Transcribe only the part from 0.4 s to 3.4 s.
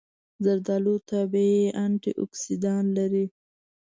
زردآلو طبیعي انټياکسیدان لري.